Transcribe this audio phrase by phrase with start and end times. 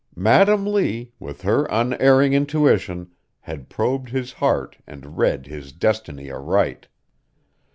[0.15, 3.11] Madam Lee, with her unerring intuition,
[3.41, 6.87] had probed his heart and read his destiny aright.